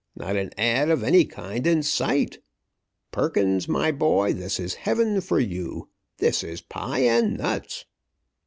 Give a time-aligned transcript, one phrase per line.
[0.15, 2.39] Not an 'ad.' of any kind in sight!
[3.11, 5.89] Perkins, my boy, this is heaven for you!
[6.17, 7.85] This is pie and nuts!"